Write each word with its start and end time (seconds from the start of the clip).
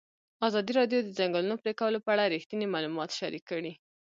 ازادي 0.47 0.71
راډیو 0.79 0.99
د 1.01 1.05
د 1.09 1.15
ځنګلونو 1.19 1.55
پرېکول 1.63 1.93
په 2.05 2.09
اړه 2.13 2.31
رښتیني 2.35 2.67
معلومات 2.73 3.09
شریک 3.19 3.43
کړي. 3.51 3.73